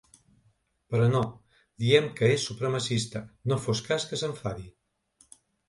Però 0.93 1.09
no, 1.11 1.21
diem 1.83 2.09
que 2.21 2.31
és 2.37 2.47
supremacista, 2.51 3.23
no 3.53 3.61
fos 3.67 3.85
cas 3.91 4.09
que 4.11 4.23
s’enfadi. 4.25 4.69